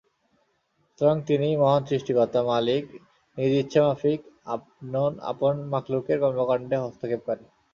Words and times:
সুতরাং 0.85 1.17
তিনিই 1.27 1.59
মহান 1.61 1.81
সৃষ্টিকর্তা, 1.89 2.39
মালিক, 2.49 2.83
নিজ 3.37 3.51
ইচ্ছেমাফিক 3.61 4.19
আপন 5.31 5.55
মাখলুকের 5.73 6.17
কর্মকাণ্ডে 6.23 6.75
হস্তক্ষেপকারী। 6.83 7.45